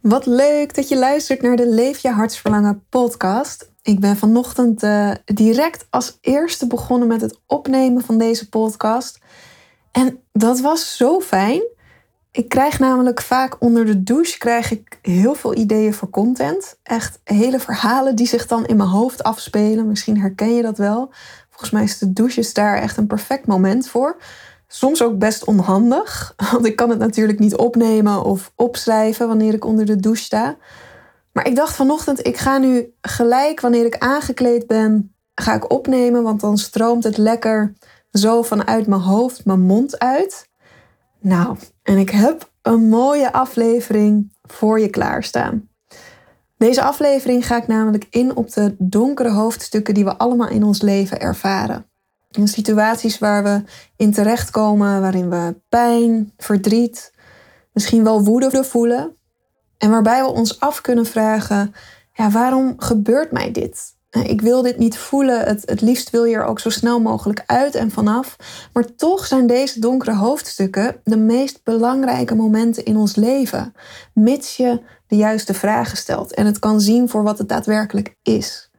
[0.00, 3.70] Wat leuk dat je luistert naar de Leef je hartsverlangen podcast.
[3.82, 9.18] Ik ben vanochtend uh, direct als eerste begonnen met het opnemen van deze podcast.
[9.92, 11.62] En dat was zo fijn.
[12.30, 16.78] Ik krijg namelijk vaak onder de douche krijg ik heel veel ideeën voor content.
[16.82, 19.86] Echt hele verhalen die zich dan in mijn hoofd afspelen.
[19.86, 21.10] Misschien herken je dat wel.
[21.48, 24.16] Volgens mij is de douche daar echt een perfect moment voor.
[24.72, 29.64] Soms ook best onhandig, want ik kan het natuurlijk niet opnemen of opschrijven wanneer ik
[29.64, 30.56] onder de douche sta.
[31.32, 36.22] Maar ik dacht vanochtend, ik ga nu gelijk wanneer ik aangekleed ben, ga ik opnemen,
[36.22, 37.72] want dan stroomt het lekker
[38.10, 40.48] zo vanuit mijn hoofd mijn mond uit.
[41.20, 45.68] Nou, en ik heb een mooie aflevering voor je klaarstaan.
[46.56, 50.82] Deze aflevering ga ik namelijk in op de donkere hoofdstukken die we allemaal in ons
[50.82, 51.89] leven ervaren.
[52.30, 53.62] In situaties waar we
[53.96, 57.12] in terechtkomen, waarin we pijn, verdriet,
[57.72, 59.16] misschien wel woede voelen.
[59.78, 61.74] En waarbij we ons af kunnen vragen:
[62.12, 63.98] ja, waarom gebeurt mij dit?
[64.10, 65.40] Ik wil dit niet voelen.
[65.40, 68.36] Het, het liefst wil je er ook zo snel mogelijk uit en vanaf.
[68.72, 73.74] Maar toch zijn deze donkere hoofdstukken de meest belangrijke momenten in ons leven.
[74.14, 78.69] Mits je de juiste vragen stelt en het kan zien voor wat het daadwerkelijk is.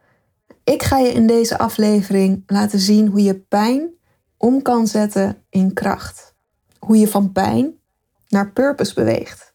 [0.64, 3.90] Ik ga je in deze aflevering laten zien hoe je pijn
[4.38, 6.36] om kan zetten in kracht.
[6.80, 7.80] Hoe je van pijn
[8.28, 9.54] naar purpose beweegt.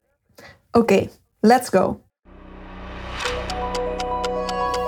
[0.70, 1.08] Oké,
[1.40, 2.00] let's go.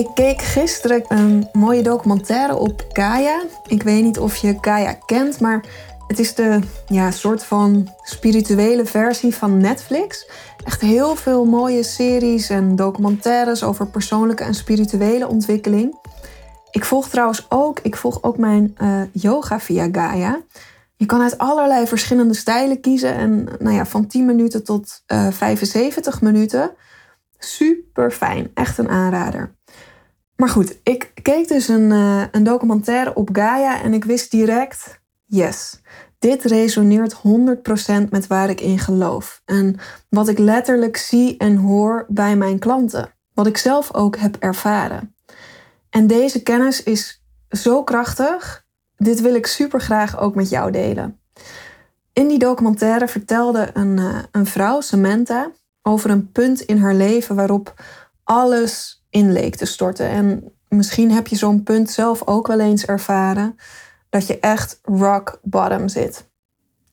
[0.00, 3.42] Ik keek gisteren een mooie documentaire op Kaya.
[3.66, 5.64] Ik weet niet of je Kaya kent, maar
[6.06, 10.30] het is de ja, soort van spirituele versie van Netflix.
[10.64, 15.98] Echt heel veel mooie series en documentaires over persoonlijke en spirituele ontwikkeling.
[16.70, 20.40] Ik volg trouwens ook, ik volg ook mijn uh, yoga via Gaia.
[20.96, 25.26] Je kan uit allerlei verschillende stijlen kiezen en nou ja, van 10 minuten tot uh,
[25.26, 26.70] eh, 75 minuten.
[27.38, 29.58] Super fijn, echt een aanrader.
[30.40, 35.00] Maar goed, ik keek dus een, uh, een documentaire op Gaia en ik wist direct,
[35.26, 35.80] yes,
[36.18, 39.42] dit resoneert 100% met waar ik in geloof.
[39.44, 39.76] En
[40.08, 43.12] wat ik letterlijk zie en hoor bij mijn klanten.
[43.34, 45.14] Wat ik zelf ook heb ervaren.
[45.90, 48.66] En deze kennis is zo krachtig.
[48.96, 51.20] Dit wil ik super graag ook met jou delen.
[52.12, 55.50] In die documentaire vertelde een, uh, een vrouw, Samantha,
[55.82, 57.74] over een punt in haar leven waarop
[58.24, 60.08] alles in leek te storten.
[60.08, 63.56] En misschien heb je zo'n punt zelf ook wel eens ervaren
[64.10, 66.28] dat je echt rock bottom zit.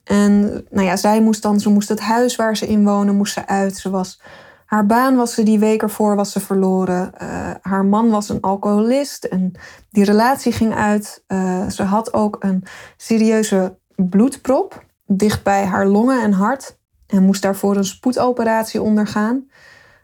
[0.03, 3.33] En nou ja, zij moest dan, ze moest het huis waar ze in wonen, moest
[3.33, 3.77] ze uit.
[3.77, 4.22] Ze was,
[4.66, 7.11] haar baan was ze die week ervoor was ze verloren.
[7.22, 9.51] Uh, haar man was een alcoholist en
[9.89, 11.23] die relatie ging uit.
[11.27, 12.63] Uh, ze had ook een
[12.97, 16.77] serieuze bloedprop dicht bij haar longen en hart
[17.07, 19.50] en moest daarvoor een spoedoperatie ondergaan.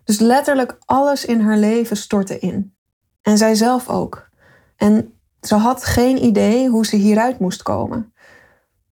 [0.03, 2.75] Dus letterlijk alles in haar leven stortte in.
[3.21, 4.29] En zij zelf ook.
[4.75, 8.13] En ze had geen idee hoe ze hieruit moest komen.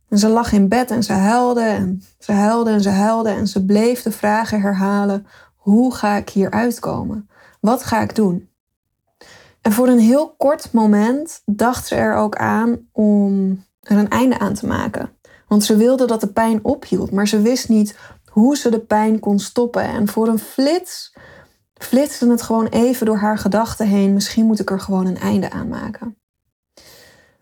[0.10, 3.48] En ze lag in bed en ze huilde en ze huilde en ze huilde en
[3.48, 7.30] ze bleef de vragen herhalen: hoe ga ik hieruit komen?
[7.60, 8.50] Wat ga ik doen?
[9.62, 13.50] En voor een heel kort moment dacht ze er ook aan om
[13.82, 15.10] er een einde aan te maken.
[15.48, 17.98] Want ze wilde dat de pijn ophield, maar ze wist niet
[18.32, 19.84] hoe ze de pijn kon stoppen.
[19.84, 21.14] En voor een flits
[21.74, 24.14] flitste het gewoon even door haar gedachten heen.
[24.14, 26.18] Misschien moet ik er gewoon een einde aan maken.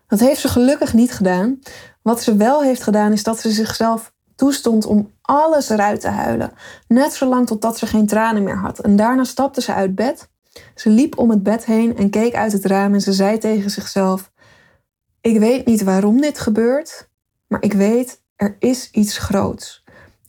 [0.06, 1.58] Dat heeft ze gelukkig niet gedaan.
[2.02, 6.52] Wat ze wel heeft gedaan is dat ze zichzelf toestond om alles eruit te huilen.
[6.88, 8.78] Net zolang totdat ze geen tranen meer had.
[8.78, 10.28] En daarna stapte ze uit bed.
[10.74, 13.70] Ze liep om het bed heen en keek uit het raam en ze zei tegen
[13.70, 14.32] zichzelf:
[15.20, 17.08] Ik weet niet waarom dit gebeurt,
[17.46, 19.79] maar ik weet er is iets groots.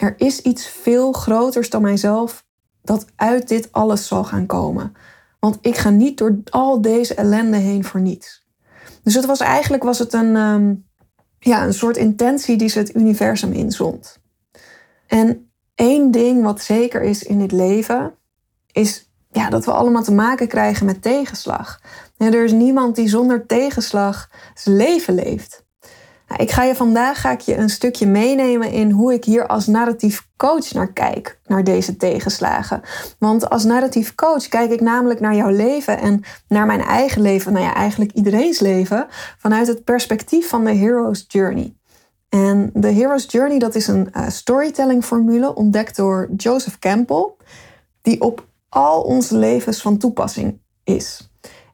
[0.02, 2.46] Er is iets veel groters dan mijzelf
[2.84, 4.94] dat uit dit alles zal gaan komen.
[5.40, 8.48] Want ik ga niet door al deze ellende heen voor niets.
[9.04, 10.74] Dus het was eigenlijk was het een, ehm,
[11.40, 14.20] ja, een soort intentie die ze het universum inzond.
[15.08, 18.14] En één ding wat zeker is in dit leven,
[18.72, 21.82] is ja, dat we allemaal te maken krijgen met tegenslag.
[22.18, 25.66] er is niemand die zonder tegenslag zijn leven leeft.
[26.32, 29.48] Nou, ik ga je vandaag ga ik je een stukje meenemen in hoe ik hier
[29.48, 32.82] als narratief coach naar kijk, naar deze tegenslagen.
[33.20, 37.54] Want als narratief coach kijk ik namelijk naar jouw leven en naar mijn eigen leven,
[37.54, 39.08] nou ja, eigenlijk iedereen's leven,
[39.38, 41.74] vanuit het perspectief van de Hero's Journey.
[42.30, 47.30] En de Hero's Journey, dat is een uh, storytelling formule ontdekt door Joseph Campbell,
[48.02, 51.32] die op al onze levens van toepassing is.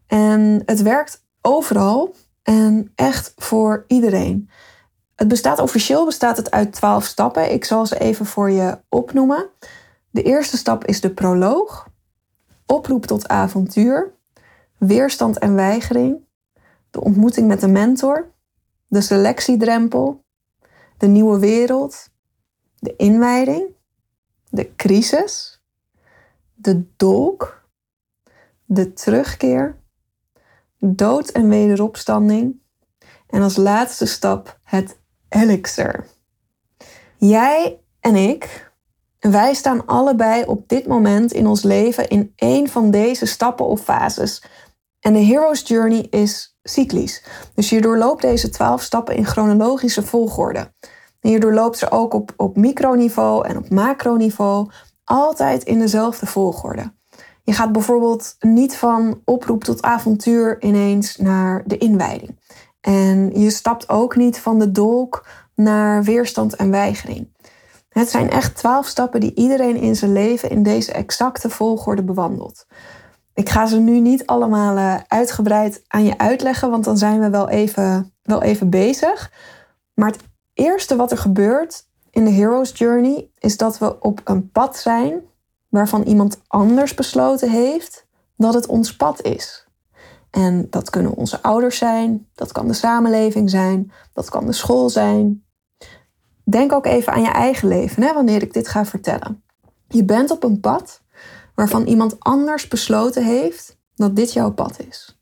[0.07, 2.13] En het werkt overal
[2.47, 4.49] en echt voor iedereen.
[5.15, 7.51] Het bestaat officieel bestaat het uit twaalf stappen.
[7.51, 9.49] Ik zal ze even voor je opnoemen.
[10.09, 11.87] De eerste stap is de proloog.
[12.65, 14.13] Oproep tot avontuur.
[14.77, 16.25] Weerstand en weigering.
[16.89, 18.31] De ontmoeting met de mentor.
[18.87, 20.23] De selectiedrempel.
[20.97, 22.09] De nieuwe wereld.
[22.79, 23.65] De inwijding.
[24.49, 25.61] De crisis.
[26.53, 27.67] De dolk.
[28.65, 29.77] De terugkeer
[30.79, 32.61] dood en wederopstanding.
[33.27, 36.05] En als laatste stap het elixir.
[37.17, 38.71] Jij en ik,
[39.19, 43.81] wij staan allebei op dit moment in ons leven in één van deze stappen of
[43.81, 44.43] fases.
[44.99, 47.23] En de Hero's Journey is cyclisch.
[47.53, 50.73] Dus je doorloopt deze twaalf stappen in chronologische volgorde.
[51.19, 54.69] En je doorloopt ze ook op, op microniveau en op macroniveau,
[55.03, 56.93] altijd in dezelfde volgorde.
[57.47, 62.39] Je gaat bijvoorbeeld niet van oproep tot avontuur ineens naar de inwijding.
[62.81, 67.33] En je stapt ook niet van de dolk naar weerstand en weigering.
[67.89, 72.65] Het zijn echt twaalf stappen die iedereen in zijn leven in deze exacte volgorde bewandelt.
[73.33, 77.29] Ik ga ze nu niet allemaal eh, uitgebreid aan je uitleggen, want dan zijn we
[77.29, 79.31] wel even, wel even bezig.
[79.93, 80.23] Maar het
[80.53, 85.21] eerste wat er gebeurt in de Hero's Journey is dat we op een pad zijn
[85.69, 89.67] waarvan iemand anders besloten heeft dat het ons pad is.
[90.29, 94.89] En dat kunnen onze ouders zijn, dat kan de samenleving zijn, dat kan de school
[94.89, 95.45] zijn.
[96.43, 99.43] Denk ook even aan je eigen leven hè, wanneer ik dit ga vertellen.
[99.87, 101.01] Je bent op een pad
[101.55, 105.16] waarvan iemand anders besloten heeft dat dit jouw pad is.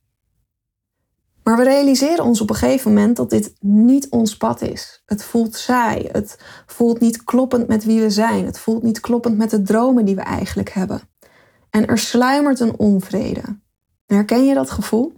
[1.45, 5.03] Maar we realiseren ons op een gegeven moment dat dit niet ons pad is.
[5.05, 6.09] Het voelt saai.
[6.11, 8.45] Het voelt niet kloppend met wie we zijn.
[8.45, 11.01] Het voelt niet kloppend met de dromen die we eigenlijk hebben.
[11.69, 13.41] En er sluimert een onvrede.
[14.05, 15.13] Herken je dat gevoel?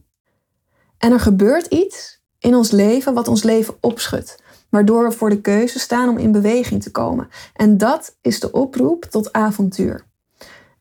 [0.98, 5.42] En er gebeurt iets in ons leven wat ons leven opschudt, waardoor we voor de
[5.42, 7.28] keuze staan om in beweging te komen.
[7.54, 10.06] En dat is de oproep tot avontuur.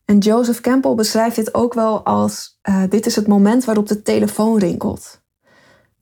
[0.05, 4.01] En Joseph Campbell beschrijft dit ook wel als: uh, dit is het moment waarop de
[4.01, 5.25] telefoon rinkelt.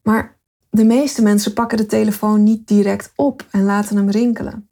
[0.05, 0.37] Maar
[0.69, 4.69] de meeste mensen pakken de telefoon niet direct op en laten hem rinkelen.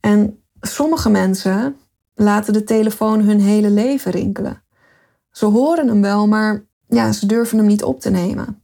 [0.00, 1.76] En sommige mensen
[2.14, 4.62] laten de telefoon hun hele leven rinkelen.
[5.30, 8.62] Ze horen hem wel, maar ja, ze durven hem niet op te nemen.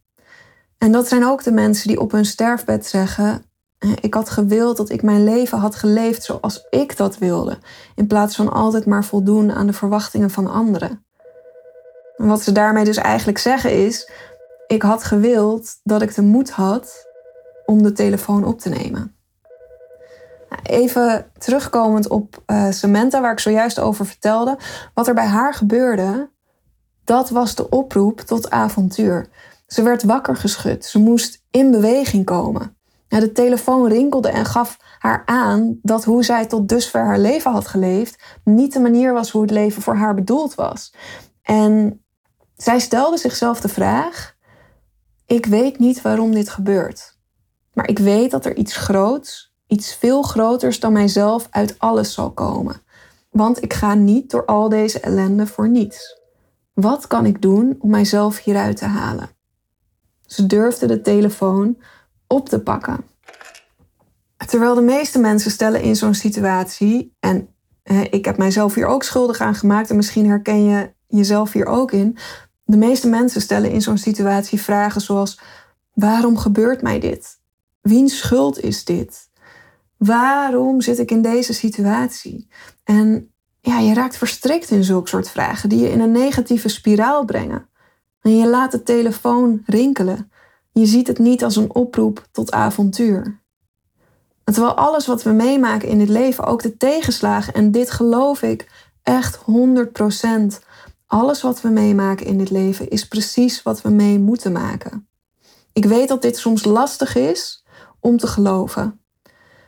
[0.79, 3.45] En dat zijn ook de mensen die op hun sterfbed zeggen:
[4.01, 7.59] Ik had gewild dat ik mijn leven had geleefd zoals ik dat wilde,
[7.95, 11.05] in plaats van altijd maar voldoen aan de verwachtingen van anderen.
[12.17, 14.11] En wat ze daarmee dus eigenlijk zeggen is:
[14.67, 17.07] ik had gewild dat ik de moed had
[17.67, 19.17] om de telefoon op te nemen.
[20.49, 24.59] Nou, even terugkomend op uh, Samantha, waar ik zojuist over vertelde.
[24.95, 26.31] Wat er bij haar gebeurde,
[27.05, 29.29] dat was de oproep tot avontuur.
[29.67, 30.85] Ze werd wakker geschud.
[30.85, 32.77] Ze moest in beweging komen.
[33.09, 37.69] de telefoon rinkelde en gaf haar aan dat hoe zij tot dusver haar leven had
[37.69, 40.95] geleefd niet de manier was hoe het leven voor haar bedoeld was.
[41.43, 42.05] En
[42.57, 44.32] zij stelde zichzelf de vraag:
[45.33, 47.19] ik weet niet waarom dit gebeurt.
[47.73, 52.31] Maar ik weet dat er iets groots, iets veel groters dan mijzelf uit alles zal
[52.31, 52.83] komen.
[53.31, 56.21] Want ik ga niet door al deze ellende voor niets.
[56.73, 59.31] Wat kan ik doen om mijzelf hieruit te halen?
[60.27, 61.79] Ze durfde de telefoon
[62.27, 63.05] op te pakken.
[64.47, 67.49] Terwijl de meeste mensen stellen in zo'n situatie, en
[68.11, 71.93] ik heb mijzelf hier ook schuldig aan gemaakt, en misschien herken je jezelf hier ook
[71.93, 72.19] in,
[72.73, 75.41] de meeste mensen stellen in zo'n situatie vragen zoals:
[75.93, 77.41] waarom gebeurt mij dit?
[77.81, 79.31] Wiens schuld is dit?
[79.97, 82.49] Waarom zit ik in deze situatie?
[82.85, 87.25] En ja, je raakt verstrikt in zulke soort vragen die je in een negatieve spiraal
[87.25, 87.69] brengen.
[88.21, 90.31] En je laat de telefoon rinkelen.
[90.73, 93.41] Je ziet het niet als een oproep tot avontuur.
[94.45, 98.89] terwijl alles wat we meemaken in dit leven, ook de tegenslagen, en dit geloof ik
[99.03, 99.41] echt 100%,
[101.13, 105.09] alles wat we meemaken in dit leven is precies wat we mee moeten maken.
[105.73, 107.65] Ik weet dat dit soms lastig is
[108.01, 109.01] om te geloven.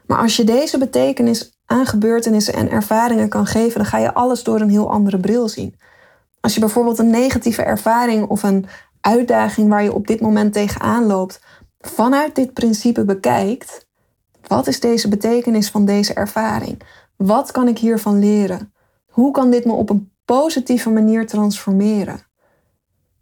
[0.07, 4.43] Maar als je deze betekenis aan gebeurtenissen en ervaringen kan geven, dan ga je alles
[4.43, 5.79] door een heel andere bril zien.
[6.41, 8.67] Als je bijvoorbeeld een negatieve ervaring of een
[9.01, 11.41] uitdaging waar je op dit moment tegenaan loopt,
[11.79, 13.87] vanuit dit principe bekijkt,
[14.47, 16.83] wat is deze betekenis van deze ervaring?
[17.17, 18.73] Wat kan ik hiervan leren?
[19.07, 22.27] Hoe kan dit me op een positieve manier transformeren?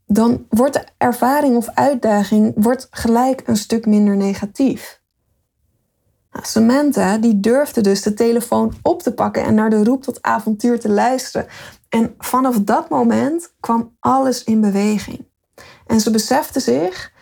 [0.06, 5.00] Dan wordt de ervaring of uitdaging wordt gelijk een stuk minder negatief.
[6.30, 10.22] Nou, Samantha die durfde dus de telefoon op te pakken en naar de roep tot
[10.22, 11.46] avontuur te luisteren.
[11.88, 15.26] En vanaf dat moment kwam alles in beweging.
[15.86, 17.12] En ze besefte zich,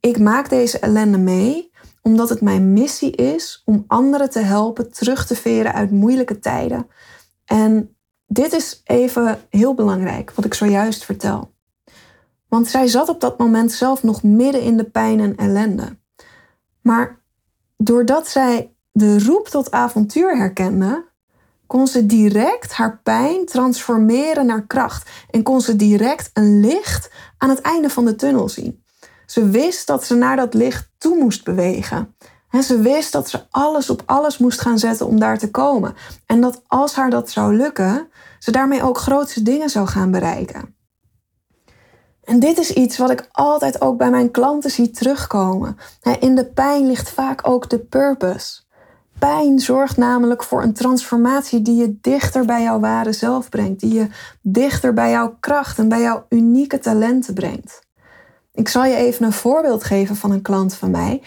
[0.00, 1.70] ik maak deze ellende mee
[2.02, 6.86] omdat het mijn missie is om anderen te helpen terug te veren uit moeilijke tijden.
[7.44, 7.96] En
[8.32, 11.52] dit is even heel belangrijk, wat ik zojuist vertel.
[12.48, 15.98] Want zij zat op dat moment zelf nog midden in de pijn en ellende.
[16.80, 17.20] Maar
[17.76, 21.04] doordat zij de roep tot avontuur herkende,
[21.66, 27.48] kon ze direct haar pijn transformeren naar kracht en kon ze direct een licht aan
[27.48, 28.84] het einde van de tunnel zien.
[29.26, 32.14] Ze wist dat ze naar dat licht toe moest bewegen.
[32.58, 35.94] Ze wist dat ze alles op alles moest gaan zetten om daar te komen.
[36.26, 40.74] En dat als haar dat zou lukken, ze daarmee ook grootste dingen zou gaan bereiken.
[42.24, 45.76] En dit is iets wat ik altijd ook bij mijn klanten zie terugkomen.
[46.20, 48.60] In de pijn ligt vaak ook de purpose.
[49.18, 53.94] Pijn zorgt namelijk voor een transformatie die je dichter bij jouw ware zelf brengt, die
[53.94, 54.06] je
[54.42, 57.88] dichter bij jouw kracht en bij jouw unieke talenten brengt.
[58.52, 61.22] Ik zal je even een voorbeeld geven van een klant van mij.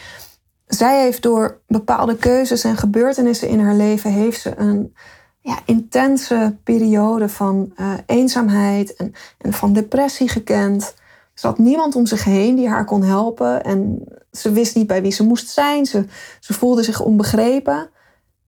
[0.68, 4.96] Zij heeft door bepaalde keuzes en gebeurtenissen in haar leven heeft ze een
[5.40, 10.94] ja, intense periode van uh, eenzaamheid en, en van depressie gekend.
[11.34, 15.02] Ze had niemand om zich heen die haar kon helpen en ze wist niet bij
[15.02, 15.86] wie ze moest zijn.
[15.86, 16.06] Ze,
[16.40, 17.90] ze voelde zich onbegrepen.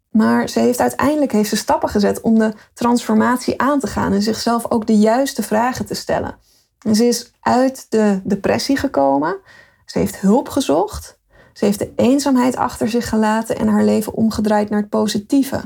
[0.10, 4.22] Maar ze heeft uiteindelijk heeft ze stappen gezet om de transformatie aan te gaan en
[4.22, 6.38] zichzelf ook de juiste vragen te stellen.
[6.80, 9.38] En ze is uit de depressie gekomen.
[9.86, 11.15] Ze heeft hulp gezocht.
[11.56, 15.62] Ze heeft de eenzaamheid achter zich gelaten en haar leven omgedraaid naar het positieve.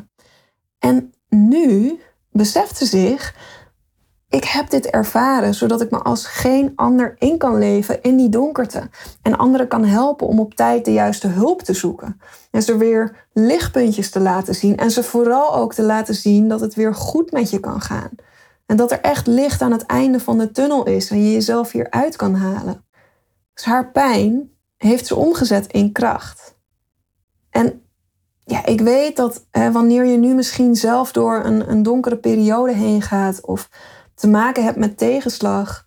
[0.80, 2.00] En nu
[2.32, 3.34] beseft ze zich
[4.30, 8.30] ik heb dit ervaren zodat ik me als geen ander in kan leven in die
[8.30, 8.90] donkerte.
[9.22, 12.22] En anderen kan helpen om op tijd de juiste hulp te zoeken.
[12.52, 14.78] En ze weer lichtpuntjes te laten zien.
[14.78, 18.10] En ze vooral ook te laten zien dat het weer goed met je kan gaan.
[18.66, 21.72] En dat er echt licht aan het einde van de tunnel is en je jezelf
[21.72, 22.86] hier uit kan halen.
[23.54, 26.58] Dus haar pijn heeft ze omgezet in kracht.
[27.50, 27.82] En
[28.44, 33.02] ja, ik weet dat wanneer je nu misschien zelf door een, een donkere periode heen
[33.02, 33.70] gaat of
[34.16, 35.86] te maken hebt met tegenslag,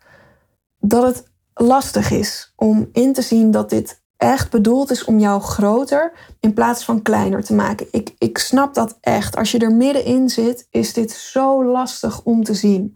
[0.79, 5.41] dat het lastig is om in te zien dat dit echt bedoeld is om jou
[5.41, 7.87] groter in plaats van kleiner te maken.
[7.91, 9.35] Ik, ik snap dat echt.
[9.35, 12.95] Als je er middenin zit, is dit zo lastig om te zien.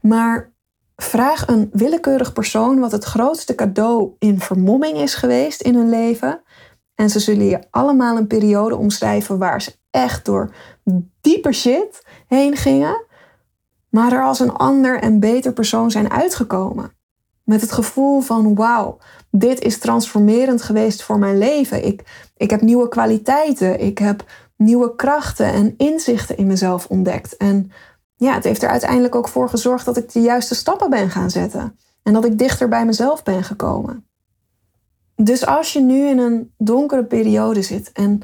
[0.00, 0.52] Maar
[1.10, 6.42] vraag een willekeurig persoon wat het grootste cadeau in vermomming is geweest in hun leven.
[6.94, 10.54] En ze zullen je allemaal een periode omschrijven waar ze echt door
[11.20, 13.08] dieper shit heen gingen
[13.90, 16.92] maar er als een ander en beter persoon zijn uitgekomen.
[17.44, 18.98] Met het gevoel van wauw,
[19.30, 21.86] dit is transformerend geweest voor mijn leven.
[21.86, 24.24] Ik, ik heb nieuwe kwaliteiten, ik heb
[24.56, 27.36] nieuwe krachten en inzichten in mezelf ontdekt.
[27.36, 27.70] En
[28.26, 31.30] ja, het heeft er uiteindelijk ook voor gezorgd dat ik de juiste stappen ben gaan
[31.30, 31.78] zetten.
[32.02, 34.06] En dat ik dichter bij mezelf ben gekomen.
[35.16, 38.22] Dus als je nu in een donkere periode zit en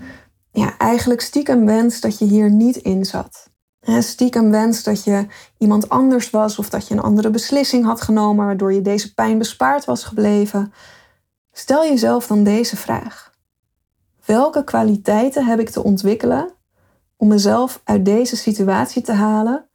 [0.51, 3.51] ja, eigenlijk stiekem wenst dat je hier niet in zat
[3.99, 5.27] stiekem wens dat je
[5.59, 9.39] iemand anders was of dat je een andere beslissing had genomen waardoor je deze pijn
[9.39, 10.73] bespaard was gebleven.
[11.53, 13.35] Stel jezelf dan deze vraag.
[14.25, 16.51] Welke kwaliteiten heb ik te ontwikkelen
[17.17, 19.66] om mezelf uit deze situatie te halen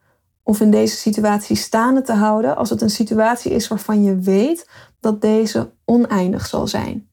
[0.51, 4.69] of in deze situatie staande te houden als het een situatie is waarvan je weet
[4.99, 7.09] dat deze oneindig zal zijn?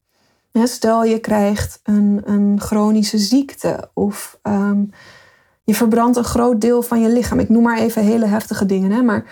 [0.63, 4.83] Stel je krijgt een, een chronische ziekte of ehm,
[5.63, 7.39] je verbrandt een groot deel van je lichaam.
[7.39, 8.91] Ik noem maar even hele heftige dingen.
[8.91, 9.01] Hè?
[9.01, 9.25] Maar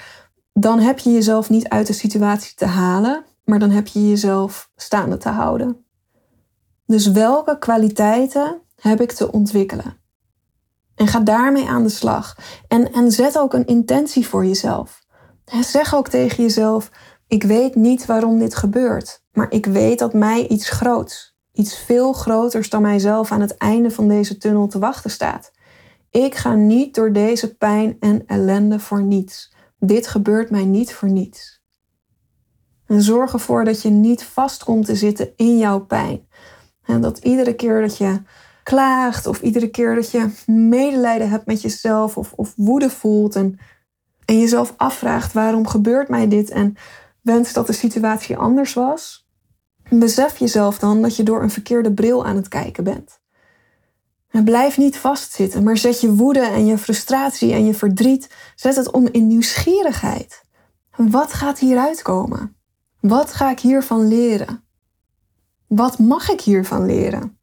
[0.54, 4.70] dan heb je jezelf niet uit de situatie te halen, maar dan heb je jezelf
[4.76, 5.86] staande te houden.
[6.86, 9.98] Dus welke kwaliteiten heb ik te ontwikkelen?
[10.98, 12.38] En ga daarmee aan de slag.
[12.68, 15.06] En, en zet ook een intentie voor jezelf.
[15.62, 16.92] Zeg ook tegen jezelf:
[17.28, 22.14] Ik weet niet waarom dit gebeurt, maar ik weet dat mij iets groots, iets veel
[22.14, 25.52] groters dan mijzelf aan het einde van deze tunnel te wachten staat.
[26.10, 29.54] Ik ga niet door deze pijn en ellende voor niets.
[29.80, 31.62] Dit gebeurt mij niet voor niets.
[32.86, 36.28] En zorg ervoor dat je niet vast komt te zitten in jouw pijn.
[36.84, 38.22] En dat iedere keer dat je
[38.68, 43.60] klaagt of iedere keer dat je medelijden hebt met jezelf of, of woede voelt en,
[44.26, 46.76] jezelf afvraagt waarom gebeurt mij dit en
[47.22, 49.28] wenst dat de situatie anders was,
[49.90, 53.20] Besef jezelf dan dat je door een verkeerde bril aan het kijken bent.
[54.30, 58.76] En blijf niet vastzitten, maar zet je woede en je frustratie en je verdriet, zet
[58.76, 60.44] het om in nieuwsgierigheid.
[60.96, 62.56] Wat gaat hieruit komen?
[63.00, 64.64] Wat ga ik hiervan leren?
[65.68, 67.37] Wat mag ik hiervan leren?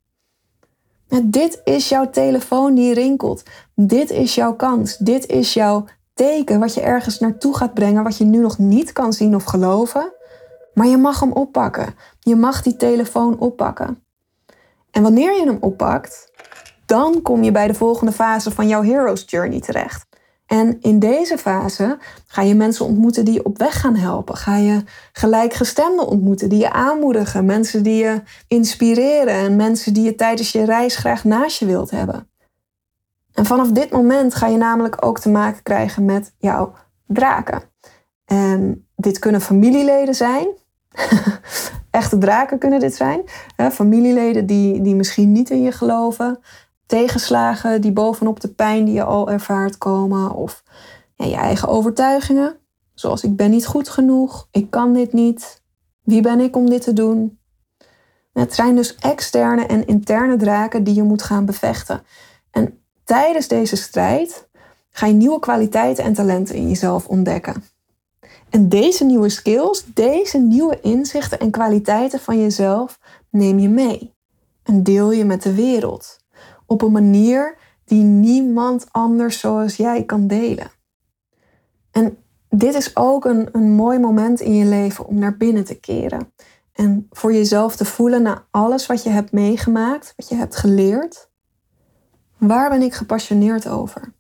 [1.23, 3.43] Dit is jouw telefoon die rinkelt.
[3.75, 4.97] Dit is jouw kans.
[4.97, 8.93] Dit is jouw teken wat je ergens naartoe gaat brengen, wat je nu nog niet
[8.93, 10.13] kan zien of geloven.
[10.75, 11.95] Maar je mag hem oppakken.
[12.21, 14.03] Je mag die telefoon oppakken.
[14.91, 16.31] En wanneer je hem oppakt,
[16.87, 20.07] dan kom je bij de volgende fase van jouw Hero's Journey terecht.
[20.55, 24.37] En in deze fase ga je mensen ontmoeten die je op weg gaan helpen.
[24.37, 24.83] Ga je
[25.13, 27.45] gelijkgestemden ontmoeten die je aanmoedigen.
[27.45, 31.91] Mensen die je inspireren en mensen die je tijdens je reis graag naast je wilt
[31.91, 32.29] hebben.
[33.33, 36.75] En vanaf dit moment ga je namelijk ook te maken krijgen met jouw
[37.07, 37.63] draken.
[38.25, 40.47] En dit kunnen familieleden zijn.
[41.91, 43.23] Echte draken kunnen dit zijn.
[43.73, 46.41] Familieleden die, die misschien niet in je geloven
[46.87, 50.35] tegenslagen die bovenop de pijn die je al ervaart komen.
[50.35, 50.63] Of
[51.17, 52.57] ja, je eigen overtuigingen.
[52.95, 55.63] Zoals ik ben niet goed genoeg, ik kan dit niet.
[56.03, 57.39] Wie ben ik om dit te doen?
[58.33, 62.03] Het zijn dus externe en interne draken die je moet gaan bevechten.
[62.51, 64.49] En tijdens deze strijd
[64.91, 67.65] ga je nieuwe kwaliteiten en talenten in jezelf ontdekken.
[68.51, 72.99] En deze nieuwe skills, deze nieuwe inzichten en kwaliteiten van jezelf
[73.31, 74.15] neem je mee
[74.63, 76.24] en deel je met de wereld
[76.67, 80.71] op een manier die niemand anders zoals jij kan delen.
[81.91, 82.19] En
[82.49, 86.33] dit is ook een, een mooi moment in je leven om naar binnen te keren.
[86.73, 91.31] En voor jezelf te voelen na alles wat je hebt meegemaakt, wat je hebt geleerd.
[92.39, 94.13] Waar ben ik gepassioneerd over?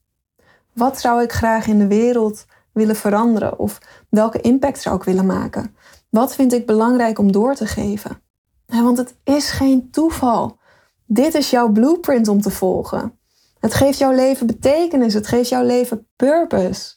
[0.72, 3.58] Wat zou ik graag in de wereld willen veranderen?
[3.58, 5.76] Of welke impact zou ik willen maken?
[6.08, 8.22] Wat vind ik belangrijk om door te geven?
[8.66, 10.58] Want het is geen toeval
[11.14, 13.18] dit is jouw blueprint om te volgen.
[13.60, 15.14] Het geeft jouw leven betekenis.
[15.14, 16.94] Het geeft jouw leven purpose.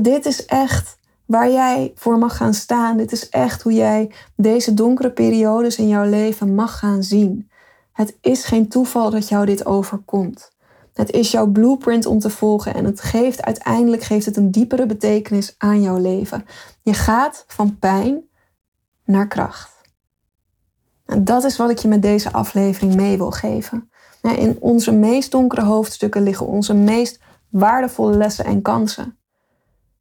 [0.00, 2.96] Dit is echt waar jij voor mag gaan staan.
[2.96, 7.50] Dit is echt hoe jij deze donkere periodes in jouw leven mag gaan zien.
[7.92, 10.56] Het is geen toeval dat jou dit overkomt.
[10.94, 14.86] Het is jouw blueprint om te volgen en het geeft uiteindelijk geeft het een diepere
[14.86, 16.44] betekenis aan jouw leven.
[16.82, 18.28] Je gaat van pijn
[19.04, 19.77] naar kracht.
[21.08, 23.90] En dat is wat ik je met deze aflevering mee wil geven.
[24.22, 29.18] In onze meest donkere hoofdstukken liggen onze meest waardevolle lessen en kansen.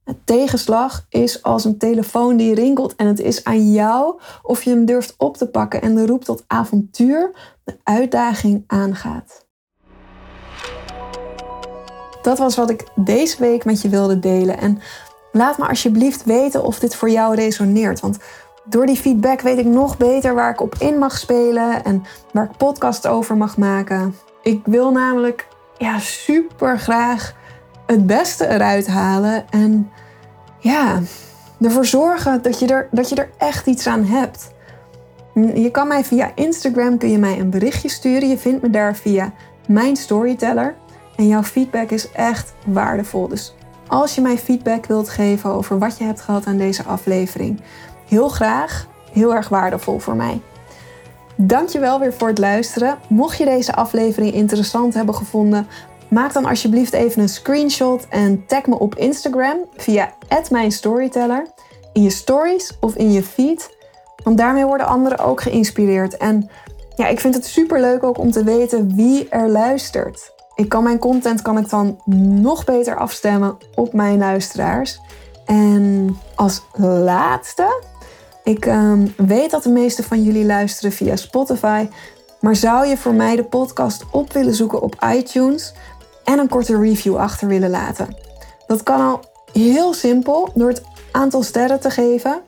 [0.04, 4.70] Het tegenslag is als een telefoon die rinkelt en het is aan jou of je
[4.70, 7.32] hem durft op te pakken en de roep tot avontuur,
[7.64, 9.46] de uitdaging aangaat.
[12.22, 14.80] Dat was wat ik deze week met je wilde delen en
[15.32, 18.18] laat me alsjeblieft weten of dit voor jou resoneert, want
[18.70, 22.44] door die feedback weet ik nog beter waar ik op in mag spelen en waar
[22.44, 24.16] ik podcast over mag maken.
[24.42, 27.36] Ik wil namelijk ja, super graag
[27.86, 29.92] het beste eruit halen en
[30.60, 31.00] ja,
[31.62, 34.56] ervoor zorgen dat je er, dat je er echt iets aan hebt.
[35.34, 38.30] Je kan mij via Instagram kun je mij een berichtje sturen.
[38.30, 39.34] Je vindt me daar via
[39.68, 40.76] mijn storyteller.
[41.16, 43.28] En jouw feedback is echt waardevol.
[43.28, 43.56] Dus
[43.88, 47.62] als je mij feedback wilt geven over wat je hebt gehad aan deze aflevering,
[48.08, 48.88] heel graag.
[49.12, 50.42] Heel erg waardevol voor mij.
[51.36, 52.98] Dankjewel weer voor het luisteren.
[53.08, 55.68] Mocht je deze aflevering interessant hebben gevonden,
[56.08, 60.14] maak dan alsjeblieft even een screenshot en tag me op Instagram via
[60.50, 61.48] @mijnstoryteller
[61.94, 63.78] in je stories of in je feed,
[64.24, 66.18] want daarmee worden anderen ook geïnspireerd.
[66.18, 66.50] En
[66.96, 70.34] ja, ik vind het super leuk ook om te weten wie er luistert.
[70.56, 72.02] Ik kan mijn content kan ik dan
[72.42, 75.00] nog beter afstemmen op mijn luisteraars.
[75.46, 77.82] En als laatste
[78.48, 81.88] ik um, weet dat de meeste van jullie luisteren via Spotify.
[82.40, 85.74] Maar zou je voor mij de podcast op willen zoeken op iTunes
[86.24, 88.16] en een korte review achter willen laten?
[88.68, 89.20] Dat kan al
[89.52, 90.82] heel simpel door het
[91.12, 92.42] aantal sterren te geven.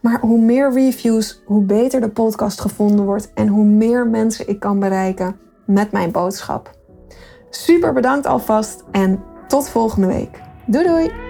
[0.00, 4.60] Maar hoe meer reviews, hoe beter de podcast gevonden wordt en hoe meer mensen ik
[4.60, 6.70] kan bereiken met mijn boodschap.
[7.50, 10.40] Super bedankt alvast en tot volgende week.
[10.66, 11.25] Doei doei!